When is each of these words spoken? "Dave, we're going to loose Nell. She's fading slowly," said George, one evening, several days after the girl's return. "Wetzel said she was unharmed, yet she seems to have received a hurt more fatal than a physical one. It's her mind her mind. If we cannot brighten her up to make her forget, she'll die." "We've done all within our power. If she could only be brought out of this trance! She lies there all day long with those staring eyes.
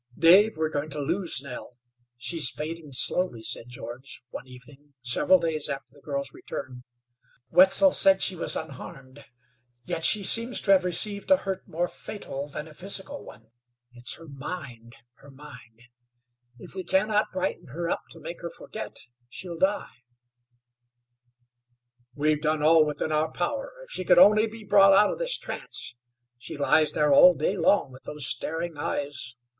"Dave, 0.17 0.57
we're 0.57 0.67
going 0.71 0.89
to 0.89 0.99
loose 0.99 1.43
Nell. 1.43 1.77
She's 2.17 2.49
fading 2.49 2.91
slowly," 2.91 3.43
said 3.43 3.65
George, 3.69 4.23
one 4.31 4.47
evening, 4.47 4.95
several 5.03 5.37
days 5.37 5.69
after 5.69 5.93
the 5.93 6.01
girl's 6.01 6.33
return. 6.33 6.83
"Wetzel 7.51 7.91
said 7.91 8.19
she 8.19 8.35
was 8.35 8.55
unharmed, 8.55 9.23
yet 9.85 10.03
she 10.03 10.23
seems 10.23 10.59
to 10.61 10.71
have 10.71 10.85
received 10.85 11.29
a 11.29 11.37
hurt 11.37 11.67
more 11.67 11.87
fatal 11.87 12.47
than 12.47 12.67
a 12.67 12.73
physical 12.73 13.23
one. 13.23 13.51
It's 13.93 14.15
her 14.15 14.27
mind 14.27 14.95
her 15.17 15.29
mind. 15.29 15.83
If 16.57 16.73
we 16.73 16.83
cannot 16.83 17.31
brighten 17.31 17.67
her 17.67 17.87
up 17.87 18.01
to 18.09 18.19
make 18.19 18.41
her 18.41 18.49
forget, 18.49 18.97
she'll 19.29 19.59
die." 19.59 19.97
"We've 22.15 22.41
done 22.41 22.63
all 22.63 22.87
within 22.87 23.11
our 23.11 23.31
power. 23.31 23.71
If 23.83 23.91
she 23.91 24.03
could 24.03 24.17
only 24.17 24.47
be 24.47 24.63
brought 24.63 24.93
out 24.93 25.11
of 25.11 25.19
this 25.19 25.37
trance! 25.37 25.93
She 26.39 26.57
lies 26.57 26.93
there 26.93 27.13
all 27.13 27.35
day 27.35 27.55
long 27.55 27.91
with 27.91 28.05
those 28.05 28.25
staring 28.25 28.77
eyes. 28.79 29.35